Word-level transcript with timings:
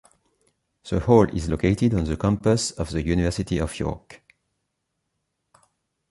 The 0.89 0.99
hall 0.99 1.25
is 1.29 1.47
located 1.47 1.93
on 1.93 2.05
the 2.05 2.17
campus 2.17 2.71
of 2.71 2.89
the 2.89 3.03
University 3.03 3.59
of 3.59 3.77
York. 3.79 4.23